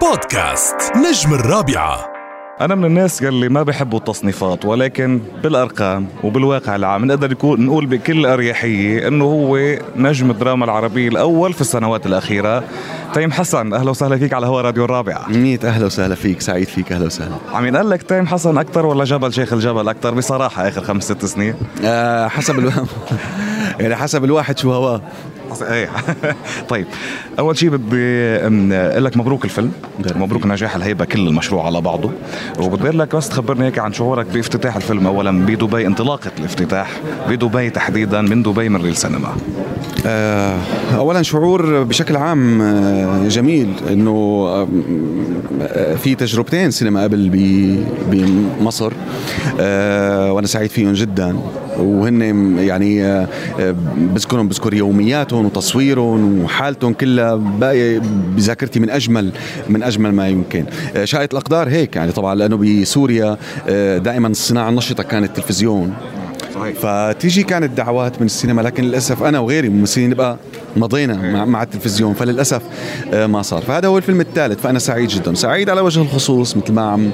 بودكاست 0.00 0.74
نجم 0.96 1.34
الرابعة. 1.34 2.06
أنا 2.60 2.74
من 2.74 2.84
الناس 2.84 3.22
يلي 3.22 3.48
ما 3.48 3.62
بحبوا 3.62 3.98
التصنيفات 3.98 4.64
ولكن 4.64 5.20
بالأرقام 5.42 6.06
وبالواقع 6.24 6.76
العام 6.76 7.04
نقدر 7.04 7.32
يكون 7.32 7.66
نقول 7.66 7.86
بكل 7.86 8.26
أريحية 8.26 9.08
إنه 9.08 9.24
هو 9.24 9.58
نجم 9.96 10.30
الدراما 10.30 10.64
العربية 10.64 11.08
الأول 11.08 11.52
في 11.52 11.60
السنوات 11.60 12.06
الأخيرة. 12.06 12.64
تيم 13.14 13.32
حسن 13.32 13.72
أهلا 13.72 13.90
وسهلا 13.90 14.16
فيك 14.16 14.32
على 14.32 14.46
هوا 14.46 14.60
راديو 14.62 14.84
الرابعة. 14.84 15.28
ميت 15.28 15.64
أهلا 15.64 15.86
وسهلا 15.86 16.14
فيك 16.14 16.40
سعيد 16.40 16.68
فيك 16.68 16.92
أهلا 16.92 17.06
وسهلا. 17.06 17.34
عم 17.52 17.66
ينقال 17.66 17.90
لك 17.90 18.02
تيم 18.02 18.26
حسن 18.26 18.58
أكثر 18.58 18.86
ولا 18.86 19.04
جبل 19.04 19.32
شيخ 19.32 19.52
الجبل 19.52 19.88
أكثر؟ 19.88 20.14
بصراحة 20.14 20.68
آخر 20.68 20.80
خمس 20.84 21.04
ست 21.04 21.24
سنين. 21.24 21.54
آه 21.84 22.28
حسب 22.28 22.58
ألو... 22.58 22.70
يعني 23.80 23.96
حسب 23.96 24.24
الواحد 24.24 24.58
شو 24.58 24.72
هواه. 24.72 25.00
إيه. 25.62 25.88
طيب. 26.68 26.86
أول 27.38 27.58
شيء 27.58 27.68
أقول 27.74 29.04
لك 29.04 29.16
مبروك 29.16 29.44
الفيلم. 29.44 29.72
مبارك 29.98 30.16
مبروك 30.16 30.46
نجاح 30.46 30.76
الهيبة 30.76 31.04
كل 31.04 31.28
المشروع 31.28 31.66
على 31.66 31.80
بعضه. 31.80 32.10
وبدي 32.60 32.88
لك 32.88 33.16
بس 33.16 33.28
تخبرني 33.28 33.66
هيك 33.66 33.78
عن 33.78 33.92
شعورك 33.92 34.26
بافتتاح 34.26 34.76
الفيلم. 34.76 35.06
اولا 35.06 35.46
بدبي 35.46 35.86
انطلاقة 35.86 36.30
الافتتاح. 36.38 36.90
بدبي 37.28 37.70
تحديدا 37.70 38.20
من 38.20 38.42
دبي 38.42 38.68
من 38.68 38.82
ريل 38.82 38.96
سينما. 38.96 39.36
آه 40.06 40.58
اولا 40.96 41.22
شعور 41.22 41.82
بشكل 41.82 42.16
عام 42.16 42.60
آه، 42.62 43.28
جميل. 43.28 43.72
إنه 43.90 44.44
آه، 45.62 45.94
في 45.94 46.14
تجربتين 46.14 46.70
سينما 46.70 47.02
قبل 47.02 47.30
بمصر. 48.10 48.92
وأنا 50.30 50.46
سعيد 50.46 50.70
فيهم 50.70 50.92
جدا. 50.92 51.36
وهن 51.78 52.58
يعني 52.58 53.04
آه، 53.04 53.28
آه، 53.60 53.74
بذكرهم 53.96 54.48
بذكر 54.48 54.74
يومياتهم 54.74 55.46
وتصويرهم 55.46 56.44
وحالتهم 56.44 56.92
كلها 56.92 57.34
باقي 57.34 58.00
بذاكرتي 58.36 58.80
من 58.80 58.90
أجمل 58.90 59.32
من 59.68 59.82
أجمل 59.82 60.12
ما 60.12 60.28
يمكن. 60.28 60.64
آه، 60.96 61.04
شاءت 61.04 61.32
الأقدار 61.32 61.68
هيك 61.68 61.96
يعني. 61.96 62.12
طبعا 62.12 62.34
لأنه 62.34 62.56
بسوريا 62.56 63.36
دائما 63.98 64.28
الصناعه 64.28 64.68
النشطة 64.68 65.02
كانت 65.02 65.28
التلفزيون. 65.38 65.94
صحيح. 66.54 66.76
فتيجي 66.76 67.42
كانت 67.42 67.76
دعوات 67.76 68.20
من 68.20 68.26
السينما 68.26 68.62
لكن 68.62 68.84
للأسف 68.84 69.22
أنا 69.22 69.38
وغيري 69.38 69.68
ممثلين 69.68 70.10
نبقى 70.10 70.36
مضينا 70.78 71.14
مع, 71.14 71.44
مع 71.44 71.62
التلفزيون 71.62 72.14
فللأسف 72.14 72.62
آه، 73.12 73.26
ما 73.26 73.42
صار. 73.42 73.62
فهذا 73.62 73.88
هو 73.88 73.98
الفيلم 73.98 74.20
الثالث 74.20 74.60
فأنا 74.60 74.78
سعيد 74.78 75.08
جدا. 75.08 75.34
سعيد 75.34 75.70
على 75.70 75.80
وجه 75.80 76.02
الخصوص 76.02 76.56
مثل 76.56 76.72
ما 76.72 76.82
عم 76.82 77.10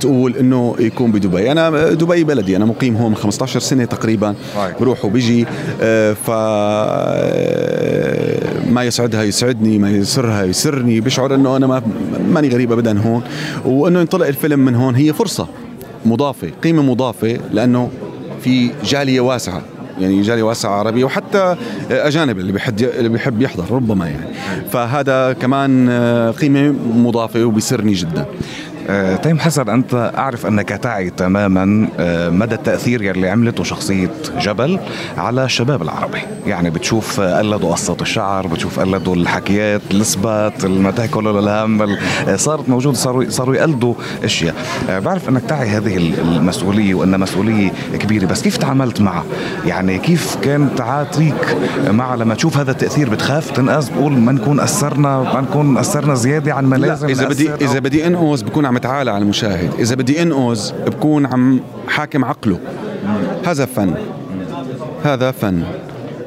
تقول 0.00 0.36
إنه 0.36 0.76
يكون 0.78 1.12
بدبي. 1.12 1.52
أنا 1.52 1.90
دبي 1.90 2.24
بلدي. 2.24 2.56
أنا 2.56 2.64
مقيم 2.64 2.96
هون 2.96 3.10
من 3.10 3.16
15 3.16 3.60
سنة 3.60 3.84
تقريبا. 3.84 4.34
بروح 4.80 5.04
وبيجي 5.04 5.46
آه، 5.82 6.12
ف 6.12 6.30
آه، 6.30 7.56
ما 8.70 8.84
يسعدها 8.84 9.22
يسعدني 9.22 9.78
ما 9.78 9.90
يسرها 9.90 10.44
يسرني. 10.44 11.00
بشعر 11.00 11.34
إنه 11.34 11.56
أنا 11.56 11.66
ما 11.66 11.82
ماني 12.28 12.48
غريب 12.48 12.72
ابدا 12.72 13.00
هون. 13.00 13.22
وإنه 13.64 14.00
ينطلق 14.00 14.26
الفيلم 14.26 14.60
من 14.60 14.74
هون. 14.74 14.94
هي 14.94 15.12
فرصة 15.12 15.48
مضافة 16.04 16.50
قيمة 16.64 16.82
مضافة 16.82 17.38
لأنه 17.52 17.90
في 18.44 18.70
جالية 18.84 19.20
واسعة. 19.20 19.62
يعني 20.00 20.22
جاليه 20.22 20.42
واسعه 20.42 20.70
عربيه 20.70 21.04
وحتى 21.04 21.56
أجانب 21.90 22.38
اللي 22.38 22.52
بيحب 22.52 22.80
اللي 22.80 23.08
بيحب 23.08 23.42
يحضر 23.42 23.64
ربما 23.70 24.06
يعني. 24.06 24.26
فهذا 24.70 25.32
كمان 25.32 25.90
قيمة 26.40 26.74
مضافة 26.94 27.44
وبيسرني 27.44 27.92
جدا. 27.92 28.26
تيم 29.22 29.38
حسن 29.38 29.68
أنت 29.68 30.12
أعرف 30.18 30.46
أنك 30.46 30.68
تعي 30.68 31.10
تماما 31.10 31.88
آه، 31.98 32.28
مدى 32.30 32.54
التأثير 32.54 33.02
يلي 33.02 33.28
عملته 33.28 33.64
شخصية 33.64 34.10
جبل 34.40 34.78
على 35.18 35.44
الشباب 35.44 35.82
العربي. 35.82 36.18
يعني 36.46 36.70
بتشوف 36.70 37.20
آه، 37.20 37.38
قلدوا 37.38 37.72
قصة 37.72 37.96
الشعر 38.00 38.46
بتشوف 38.46 38.80
قلدوا 38.80 39.14
الحكيات 39.16 39.80
الإثبات 39.90 40.66
ما 40.66 40.90
تاكلوا 40.90 41.40
للهم 41.40 41.82
ال- 41.82 41.98
آه، 42.28 42.36
صارت 42.36 42.68
موجودة 42.68 42.96
صاروا 42.96 43.24
صاروا 43.28 43.54
يقلدوا 43.54 43.94
أشياء. 44.24 44.54
آه، 44.90 44.98
بعرف 44.98 45.28
أنك 45.28 45.42
تعي 45.42 45.68
هذه 45.68 45.96
ال- 45.96 46.20
المسؤولية 46.20 46.94
وأنها 46.94 47.18
مسؤولية 47.18 47.70
كبيرة. 47.98 48.26
بس 48.26 48.42
كيف 48.42 48.56
تعاملت 48.56 49.00
معها 49.00 49.24
يعني 49.66 49.98
كيف 49.98 50.36
كان 50.42 50.68
تعاطيك 50.76 51.56
مع 51.90 52.14
لما 52.14 52.34
تشوف 52.34 52.56
هذا 52.58 52.70
التأثير 52.70 53.10
بتخاف 53.10 53.50
تنقذ 53.50 53.90
بقول 53.94 54.12
ما 54.12 54.32
نكون 54.32 54.60
أثرنا 54.60 55.18
ما 55.34 55.40
نكون 55.40 55.78
أثرنا 55.78 56.14
زيادة 56.14 56.54
عن 56.54 56.64
ما 56.66 56.76
لا 56.76 56.86
لازم 56.86 57.08
إذا 57.08 57.28
بدي 57.28 57.54
إذا 57.54 57.78
بدي 57.78 58.06
انقذ 58.06 58.44
بكون 58.44 58.66
عم 58.66 58.75
اتعالى 58.76 59.10
على 59.10 59.22
المشاهد. 59.22 59.70
إذا 59.78 59.94
بدي 59.94 60.22
أنقذ 60.22 60.72
بكون 60.86 61.26
عم 61.26 61.60
حاكم 61.88 62.24
عقله. 62.24 62.58
هذا 63.46 63.64
فن. 63.66 63.94
هذا 65.04 65.30
فن. 65.30 65.62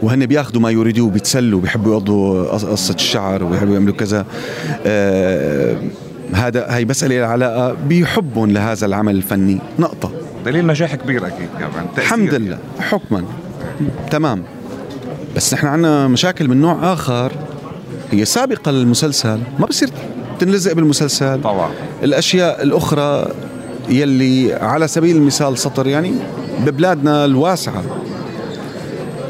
وهن 0.01 0.25
بياخذوا 0.25 0.61
ما 0.61 0.69
يريدوه 0.71 1.09
بيتسلوا 1.09 1.61
بيحبوا 1.61 1.91
يقضوا 1.93 2.43
قص- 2.51 2.65
قصة 2.65 2.95
الشعر 2.95 3.43
وبيحبوا 3.43 3.73
يعملوا 3.73 3.95
كذا. 3.95 4.25
آه 4.85 5.77
هذا 6.33 6.65
هي 6.69 6.85
مسألة 6.85 7.25
علاقة 7.25 7.75
بحبهم 7.89 8.51
لهذا 8.51 8.85
العمل 8.85 9.15
الفني. 9.15 9.59
نقطة. 9.79 10.11
دليل 10.45 10.67
نجاح 10.67 10.95
كبير 10.95 11.27
أكيد 11.27 11.49
كمان. 11.59 11.71
تأثير. 11.95 12.03
الحمد 12.03 12.33
لله. 12.33 12.57
حكما. 12.79 13.23
تمام. 14.11 14.43
بس 15.35 15.53
نحن 15.53 15.67
عندنا 15.67 16.07
مشاكل 16.07 16.47
من 16.47 16.61
نوع 16.61 16.93
آخر. 16.93 17.31
هي 18.11 18.25
سابقة 18.25 18.71
للمسلسل 18.71 19.39
ما 19.59 19.65
بصير 19.65 19.89
تنلزق 20.39 20.73
بالمسلسل. 20.73 21.41
طبعا. 21.41 21.69
الأشياء 22.03 22.63
الأخرى 22.63 23.27
يلي 23.89 24.53
على 24.53 24.87
سبيل 24.87 25.15
المثال 25.15 25.57
سطر 25.57 25.87
يعني 25.87 26.13
ببلادنا 26.65 27.25
الواسعة. 27.25 27.83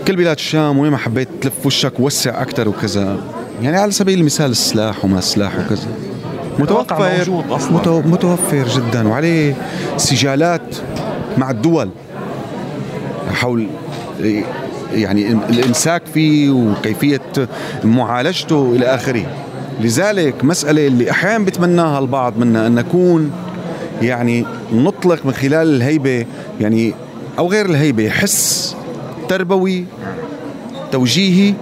كل 0.08 0.16
بلاد 0.16 0.36
الشام 0.36 0.78
وين 0.78 0.92
ما 0.92 0.98
حبيت 0.98 1.28
تلف 1.42 1.66
وشك 1.66 2.00
وسع 2.00 2.42
أكثر 2.42 2.70
وكذا. 2.70 3.18
يعني 3.62 3.78
على 3.78 3.92
سبيل 3.92 4.20
المثال 4.20 4.52
السلاح 4.52 5.06
وما 5.06 5.20
السلاح 5.20 5.54
وكذا. 5.60 5.88
الواقع 6.60 7.18
موجود 7.18 7.52
أصلاً. 7.52 7.78
متو- 7.78 8.08
متوفر 8.08 8.68
جدا 8.68 9.08
وعليه 9.08 9.56
سجالات 9.98 10.76
مع 11.38 11.52
الدول. 11.52 11.90
حول 13.34 13.68
يعني 14.94 15.32
الإمساك 15.50 16.02
فيه 16.14 16.50
وكيفية 16.52 17.22
معالجته 17.84 18.74
إلى 18.76 18.86
آخره. 18.86 19.26
لذلك 19.80 20.44
مسألة 20.44 20.88
اللي 20.88 21.12
أحيانا 21.12 21.46
بتمناها 21.46 22.00
البعض 22.00 22.38
منا 22.38 22.68
أن 22.68 22.76
نكون 22.76 23.32
يعني 24.02 24.46
نطلق 24.74 25.26
من 25.26 25.32
خلال 25.32 25.76
الهيبة 25.76 26.26
يعني 26.62 26.94
أو 27.40 27.48
غير 27.48 27.66
الهيبة 27.66 28.10
حس 28.10 28.76
تربوي 29.30 29.86
توجيهي 30.92 31.54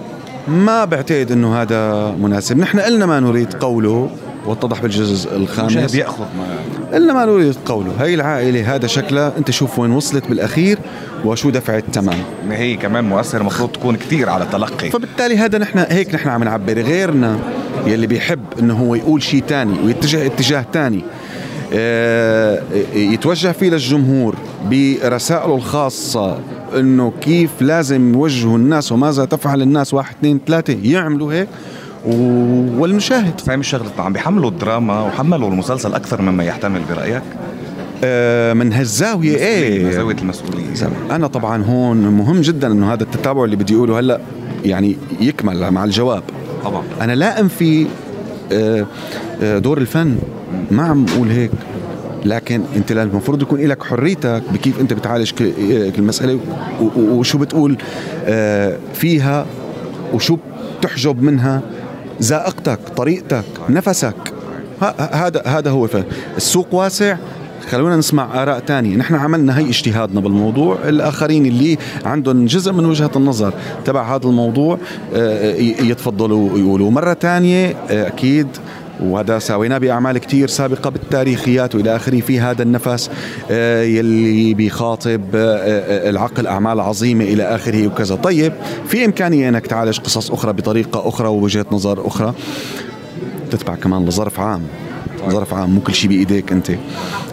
ما 0.48 0.84
بعتقد 0.84 1.32
إنه 1.32 1.62
هذا 1.62 2.10
مناسب. 2.22 2.58
نحن 2.58 2.80
قلنا 2.80 3.06
ما 3.06 3.20
نريد 3.20 3.52
قوله 3.52 4.10
واتضح 4.46 4.82
بالجزء 4.82 5.36
الخامس. 5.36 5.94
ياخذ 5.94 6.20
ما 6.20 6.96
إلا 6.96 7.12
ما 7.12 7.24
نريد 7.24 7.56
قوله. 7.66 7.92
هي 8.00 8.14
العائلة 8.14 8.74
هذا 8.74 8.86
شكلها. 8.86 9.32
أنت 9.38 9.50
شوف 9.50 9.78
وين 9.78 9.90
وصلت 9.90 10.28
بالأخير 10.28 10.78
وشو 11.24 11.50
دفعت 11.50 11.84
تمام. 11.92 12.18
ما 12.48 12.56
هي 12.56 12.76
كمان 12.76 13.04
مؤثر 13.04 13.40
المفروض 13.40 13.68
تكون 13.72 13.96
كثير 13.96 14.30
على 14.30 14.44
التلقي 14.44 14.90
فبالتالي 14.90 15.38
هذا 15.38 15.58
نحن 15.58 15.78
هيك 15.78 16.14
نحن 16.14 16.28
عم 16.28 16.44
نعبر. 16.44 16.72
غيرنا 16.72 17.38
يلي 17.86 18.06
بيحب 18.06 18.40
إنه 18.58 18.74
هو 18.74 18.94
يقول 18.94 19.22
شيء 19.22 19.42
تاني 19.48 19.74
ويتجه 19.84 20.26
اتجاه 20.26 20.66
تاني. 20.72 21.04
آه، 21.72 22.62
يتوجه 22.94 23.52
فيه 23.52 23.70
للجمهور 23.70 24.34
برسائله 24.70 25.56
الخاصة 25.56 26.38
إنه 26.76 27.12
كيف 27.20 27.50
لازم 27.62 28.14
يوجهوا 28.14 28.58
الناس 28.58 28.92
وماذا 28.92 29.24
تفعل 29.24 29.62
الناس. 29.62 29.94
واحد 29.94 30.14
اثنين 30.18 30.40
ثلاثة 30.46 30.76
يعملوا 30.82 31.32
هيك 31.32 31.48
والمشاهد. 32.78 33.34
مش 33.48 33.68
شغلتنا 33.68 34.04
عم 34.04 34.12
بيحملوا 34.12 34.50
الدراما 34.50 35.02
وحملوا 35.02 35.48
المسلسل 35.48 35.94
أكثر 35.94 36.22
مما 36.22 36.44
يحتمل 36.44 36.80
برأيك؟ 36.90 37.22
آه، 38.04 38.52
من 38.52 38.72
هالزاوية 38.72 39.36
إيه. 39.36 39.90
زاوية 39.90 40.16
المسؤولية. 40.16 40.64
أنا 41.10 41.26
طبعا 41.26 41.64
هون 41.64 41.96
مهم 41.96 42.40
جدا 42.40 42.72
إنه 42.72 42.92
هذا 42.92 43.02
التتابع 43.02 43.44
اللي 43.44 43.56
بدي 43.56 43.74
أقوله 43.74 43.98
هلأ 43.98 44.20
يعني 44.64 44.96
يكمل 45.20 45.70
مع 45.70 45.84
الجواب. 45.84 46.22
طبعا. 46.64 46.82
أنا 47.00 47.12
لا 47.12 47.40
أنفي 47.40 47.86
آه، 48.52 48.86
آه، 49.42 49.58
دور 49.58 49.78
الفن. 49.78 50.16
ما 50.70 50.82
عم 50.82 51.06
أقول 51.14 51.28
هيك. 51.28 51.50
لكن 52.24 52.62
أنت 52.76 52.92
المفروض 52.92 53.42
يكون 53.42 53.60
لك 53.60 53.82
حريتك 53.82 54.42
بكيف 54.52 54.80
أنت 54.80 54.92
بتعالج 54.92 55.32
آه، 55.42 55.90
كل 55.90 56.02
مساله 56.02 56.34
و- 56.80 56.84
و- 56.84 57.18
وشو 57.18 57.38
بتقول 57.38 57.76
فيها 58.94 59.46
وشو 60.14 60.36
بتحجب 60.80 61.22
منها؟ 61.22 61.62
ذائقتك 62.22 62.78
طريقتك 62.96 63.44
نفسك. 63.68 64.14
هذا 65.12 65.42
هذا 65.46 65.70
هو 65.70 65.88
السوق 66.36 66.74
واسع. 66.74 67.16
خلونا 67.70 67.96
نسمع 67.96 68.42
آراء 68.42 68.58
تانية. 68.58 68.96
نحن 68.96 69.14
عملنا 69.14 69.58
هي 69.58 69.68
اجتهادنا 69.68 70.20
بالموضوع 70.20 70.78
الآخرين 70.88 71.46
اللي 71.46 71.78
عندهم 72.04 72.46
جزء 72.46 72.72
من 72.72 72.84
وجهة 72.86 73.10
النظر 73.16 73.52
تبع 73.84 74.16
هذا 74.16 74.26
الموضوع 74.26 74.78
آه، 75.14 75.54
ي- 75.54 75.76
يتفضلوا 75.90 76.52
ويقولوا. 76.52 76.90
مرة 76.90 77.12
تانية 77.12 77.76
آه، 77.90 78.06
أكيد 78.06 78.46
وهذا 79.00 79.38
سويناه 79.38 79.78
بأعمال 79.78 80.18
كتير 80.18 80.48
سابقة 80.48 80.90
بالتاريخيات 80.90 81.74
وإلى 81.74 81.96
آخره 81.96 82.20
في 82.20 82.40
هذا 82.40 82.62
النفس 82.62 83.10
آه، 83.50 83.82
يلي 83.82 84.54
بيخاطب 84.54 85.20
آه، 85.34 85.56
آه، 85.56 86.10
العقل 86.10 86.46
أعمال 86.46 86.80
عظيمة 86.80 87.24
إلى 87.24 87.42
آخره 87.42 87.86
وكذا. 87.86 88.14
طيب 88.16 88.52
في 88.86 89.04
إمكانية 89.04 89.48
إنك 89.48 89.66
تعالج 89.66 89.98
قصص 89.98 90.30
أخرى 90.30 90.52
بطريقة 90.52 91.08
أخرى 91.08 91.28
ووجهة 91.28 91.66
نظر 91.72 92.06
أخرى؟ 92.06 92.34
تتبع 93.50 93.74
كمان 93.74 94.04
لظرف 94.06 94.40
عام. 94.40 94.62
ظرف 95.28 95.54
عام 95.54 95.70
مو 95.70 95.80
كل 95.80 95.94
شيء 95.94 96.10
بإيديك 96.10 96.52
أنت. 96.52 96.72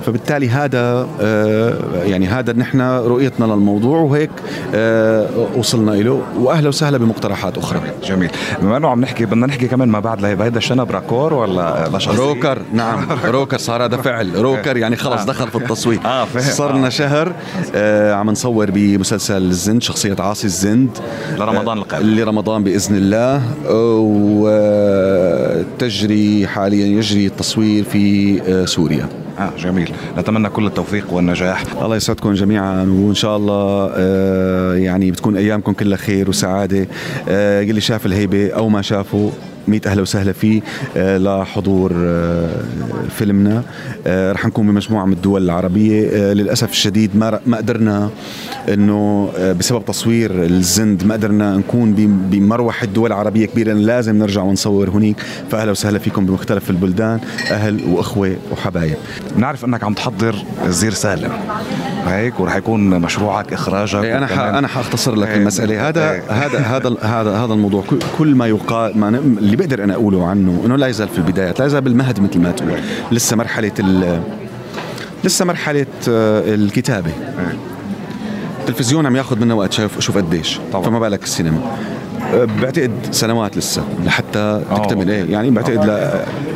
فبالتالي 0.05 0.49
هذا 0.49 1.07
آه، 1.21 1.73
يعني 2.03 2.27
هذا 2.27 2.53
نحن 2.53 2.81
رؤيتنا 2.81 3.45
للموضوع 3.45 3.97
وهيك 3.99 4.29
آه، 4.75 5.27
وصلنا 5.55 5.91
له 5.91 6.21
واهلا 6.39 6.67
وسهلا 6.69 6.97
بمقترحات 6.97 7.57
أخرى. 7.57 7.81
جميل. 8.03 8.29
بما 8.61 8.77
إنه 8.77 8.87
عم 8.87 9.01
نحكي 9.01 9.25
بدنا 9.25 9.47
نحكي 9.47 9.67
كمان 9.67 9.89
ما 9.89 9.99
بعد 9.99 10.25
هيدا 10.25 10.57
الشنب 10.57 10.91
راكور 10.91 11.33
ولا؟ 11.33 11.89
روكر 12.07 12.61
نعم. 12.73 13.07
روكر 13.25 13.57
صار 13.57 13.85
هذا 13.85 13.97
فعل. 13.97 14.35
روكر 14.35 14.77
يعني 14.77 14.95
خلص 14.95 15.21
آه. 15.21 15.25
دخل 15.25 15.47
في 15.47 15.55
التصوير 15.55 15.99
آه، 16.05 16.25
فهم. 16.25 16.43
صرنا 16.43 16.89
شهر 16.89 17.33
عم 18.13 18.29
نصور 18.29 18.71
بمسلسل 18.71 19.41
الزند 19.41 19.83
شخصية 19.83 20.15
عاصي 20.19 20.47
الزند. 20.47 20.89
لرمضان 21.37 21.77
القادم. 21.77 22.07
لرمضان 22.07 22.63
بإذن 22.63 22.95
الله. 22.95 23.41
وتجري 25.75 26.47
حاليا 26.47 26.85
يجري 26.85 27.25
التصوير 27.25 27.74
في 27.83 28.41
آه، 28.41 28.65
سوريا. 28.65 29.09
آه 29.39 29.51
جميل. 29.57 29.91
نتمنى 30.17 30.49
كل 30.49 30.65
التوفيق 30.65 31.13
والنجاح. 31.13 31.63
الله 31.81 31.95
يسعدكم 31.95 32.33
جميعا 32.33 32.83
وإن 32.83 33.13
شاء 33.13 33.37
الله 33.37 33.91
آه، 33.95 34.75
يعني 34.75 35.11
بتكون 35.11 35.37
أيامكم 35.37 35.73
كلها 35.73 35.97
خير 35.97 36.29
وسعادة. 36.29 36.87
آه، 37.29 37.61
اللي 37.63 37.81
شاف 37.81 38.05
الهيبة 38.05 38.49
أو 38.49 38.69
ما 38.69 38.81
شافه 38.81 39.31
ميت 39.67 39.87
أهلا 39.87 40.01
وسهلا 40.01 40.31
فيه 40.31 40.61
آه، 40.97 41.17
لحضور 41.17 41.91
آه، 41.95 42.49
فيلمنا. 43.09 43.63
آه، 44.07 44.31
رح 44.31 44.45
نكون 44.45 44.67
بمجموعة 44.67 45.05
من 45.05 45.13
الدول 45.13 45.43
العربية. 45.43 46.33
للأسف 46.33 46.69
الشديد 46.71 47.15
ما 47.17 47.39
ما 47.45 47.57
قدرنا 47.57 48.09
إنه 48.73 49.29
بسبب 49.59 49.85
تصوير 49.85 50.43
الزند 50.43 51.03
ما 51.03 51.13
قدرنا 51.13 51.57
نكون 51.57 51.93
بم- 51.93 52.17
بمروحه 52.29 52.85
دول 52.85 53.11
عربيه 53.11 53.45
كبيرة. 53.45 53.73
لازم 53.73 54.17
نرجع 54.17 54.41
ونصور 54.41 54.89
هنيك. 54.89 55.15
فأهلا 55.51 55.71
وسهلا 55.71 55.99
فيكم 55.99 56.25
بمختلف 56.25 56.69
البلدان 56.69 57.19
أهل 57.51 57.79
وأخوة 57.89 58.35
وحبايب. 58.51 58.95
بنعرف 59.37 59.65
إنك 59.65 59.83
عم 59.83 59.93
تحضر 59.93 60.35
زير 60.67 60.91
سالم. 60.91 61.31
هيك 62.07 62.39
ورح 62.39 62.55
يكون 62.55 62.89
مشروعك 63.01 63.53
إخراجك 63.53 64.03
إيه 64.03 64.17
أنا 64.17 64.27
ح... 64.27 64.39
أنا 64.39 64.67
حأختصر 64.67 65.15
لك 65.15 65.27
إيه، 65.27 65.35
المسألة. 65.35 65.89
هذا 65.89 66.11
إيه. 66.11 66.21
هذا 66.45 66.59
هذا 66.59 66.95
هذا 67.01 67.35
هذا 67.37 67.53
الموضوع. 67.53 67.83
كل- 68.17 68.35
ما 68.35 68.47
يقال 68.47 68.97
ما. 68.97 69.09
اللي 69.09 69.55
بقدر 69.55 69.83
أنا 69.83 69.93
أقوله 69.93 70.27
عنه 70.27 70.61
إنه 70.65 70.75
لا 70.75 70.87
يزال 70.87 71.07
في 71.07 71.17
البدايات 71.17 71.59
لا 71.59 71.65
يزال 71.65 71.81
بالمهد 71.81 72.19
مثل 72.19 72.39
ما 72.39 72.51
تقول. 72.51 72.79
لسه 73.11 73.35
مرحلة 73.35 73.71
ال... 73.79 74.21
لسه 75.23 75.45
مرحلة 75.45 75.85
آه، 76.09 76.55
الكتابة. 76.55 77.11
التلفزيون 78.59 79.05
عم 79.05 79.15
ياخذ 79.15 79.39
منا 79.39 79.53
وقت 79.53 79.73
شوف 79.73 79.99
شوف 79.99 80.17
قديش. 80.17 80.59
طبعاً. 80.73 80.85
فما 80.85 80.99
بالك 80.99 81.23
السينما. 81.23 81.77
بعتقد 82.61 82.91
سنوات 83.11 83.57
لسه 83.57 83.83
لحتى 84.05 84.61
تكتمل. 84.75 85.09
إيه 85.09 85.31
يعني 85.31 85.51
بعتقد 85.51 85.85
ل 85.85 85.89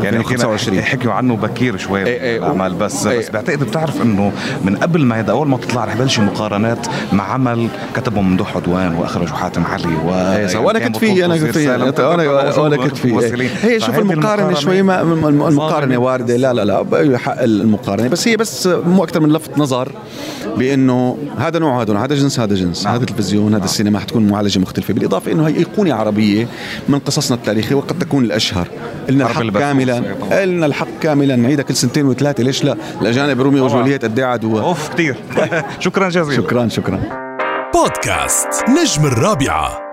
يعني 0.04 0.24
25 0.24 0.82
حكينا 0.82 1.00
حكيوا 1.00 1.14
عنه 1.14 1.36
بكير 1.36 1.78
شوي 1.78 2.06
إيه 2.06 2.22
إيه. 2.22 2.38
الاعمال 2.38 2.74
بس 2.74 3.08
إيه. 3.08 3.20
بس 3.20 3.30
بعتقد 3.30 3.64
بتعرف 3.64 4.02
إنه 4.02 4.32
من 4.64 4.76
قبل 4.76 5.06
ما 5.06 5.18
هيدا 5.18 5.32
أول 5.32 5.48
ما 5.48 5.58
تطلع 5.58 5.86
رح 5.86 5.96
يبلشوا 5.96 6.24
مقارنات 6.24 6.88
مع 7.14 7.34
عمل 7.34 7.68
كتبه 7.96 8.22
ممدوح 8.22 8.56
عدوان 8.56 8.96
وأخرجه 8.96 9.34
حاتم 9.34 9.64
علي 9.64 9.96
و 10.06 10.14
إيه 10.14 10.58
وأنا 10.58 10.80
كنت 10.80 10.98
فيه 10.98 11.26
أنا 11.26 11.38
كنت 11.38 11.58
فيه. 11.58 11.76
أنا 11.76 11.92
كنت 12.78 12.98
فيه. 12.98 13.50
هي 13.64 13.80
شوف 13.80 14.00
المقارنة 14.00 14.54
شوي 14.54 14.82
ما 14.82 15.02
المقارنة 15.02 15.98
واردة. 15.98 16.38
لا 16.38 16.54
لا 16.54 16.66
لا 16.66 17.18
حق 17.18 17.42
المقارنة. 17.42 18.08
بس 18.08 18.28
هي 18.28 18.38
بس 18.38 18.68
مو 18.68 19.04
أكثر 19.04 19.20
من 19.20 19.30
لفت 19.30 19.58
نظر 19.58 19.92
بأنه 20.58 21.18
هذا 21.38 21.60
نوع 21.60 21.82
هذا 21.82 21.98
هذا 21.98 22.16
جنس 22.16 22.40
هذا 22.40 22.56
جنس. 22.56 22.88
هذا 22.88 23.02
التلفزيون 23.02 23.54
هذا 23.54 23.66
السينما 23.66 24.00
حتكون 24.00 24.28
معالجة 24.28 24.60
مختلفة. 24.60 24.94
بالإضافة 24.94 25.32
إنه 25.32 25.48
هي 25.48 25.62
ايقونه 25.70 25.94
عربية 25.96 26.48
من 26.90 27.00
قصصنا 27.00 27.38
التاريخية 27.38 27.76
وقد 27.76 28.00
تكون 28.00 28.24
الأشهر 28.24 28.68
لنا 29.10 29.28
حرب 29.28 29.46
الحق. 29.50 29.60
كاملا 29.60 30.04
طبعاً. 30.22 30.46
لنا 30.46 30.66
الحق 30.66 30.88
كاملا 31.02 31.36
نعيدها 31.36 31.64
كل 31.64 31.76
سنتين 31.76 32.06
وثلاثة 32.06 32.44
ليش 32.44 32.64
لا 32.64 32.76
الأجانب 33.02 33.42
روميو. 33.42 33.66
وجولييت 33.66 34.04
قد 34.06 34.20
إيه 34.20 34.26
عدوها 34.26 34.64
أوف 34.64 34.90
كثير 34.94 35.16
شكرا 35.80 36.10
جزيلا 36.10 36.38
شكرا 36.38 36.68
شكرا 36.68 37.00
بودكاست 37.74 38.48
نجم 38.70 39.06
الرابعة 39.06 39.89